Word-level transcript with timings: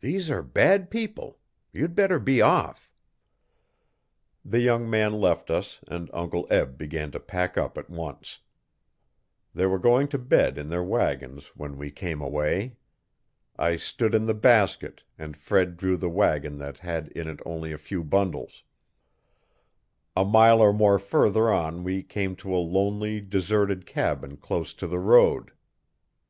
'These 0.00 0.30
are 0.30 0.42
bad 0.42 0.88
people. 0.88 1.40
You'd 1.74 1.94
better 1.94 2.18
be 2.18 2.40
off.' 2.40 2.90
The 4.42 4.60
young 4.62 4.88
man 4.88 5.12
left 5.12 5.50
us 5.50 5.80
and 5.86 6.08
Uncle 6.14 6.46
Eb 6.48 6.78
began 6.78 7.10
to 7.10 7.20
pack 7.20 7.58
up 7.58 7.76
at 7.76 7.90
once. 7.90 8.38
They 9.54 9.66
were 9.66 9.78
going 9.78 10.08
to 10.08 10.16
bed 10.16 10.56
in 10.56 10.70
their 10.70 10.82
wagons 10.82 11.48
when 11.48 11.76
we 11.76 11.90
came 11.90 12.22
away. 12.22 12.76
I 13.58 13.76
stood 13.76 14.14
in 14.14 14.24
the 14.24 14.32
basket 14.32 15.02
and 15.18 15.36
Fred 15.36 15.76
drew 15.76 15.98
the 15.98 16.08
wagon 16.08 16.56
that 16.60 16.78
had 16.78 17.08
in 17.08 17.28
it 17.28 17.40
only 17.44 17.70
a 17.70 17.76
few 17.76 18.02
bundles. 18.02 18.62
A 20.16 20.24
mile 20.24 20.62
or 20.62 20.72
more 20.72 20.98
further 20.98 21.52
on 21.52 21.84
we 21.84 22.02
came 22.02 22.36
to 22.36 22.54
a 22.54 22.56
lonely, 22.56 23.20
deserted 23.20 23.84
cabin 23.84 24.38
close 24.38 24.72
to 24.72 24.86
the 24.86 24.98
road. 24.98 25.52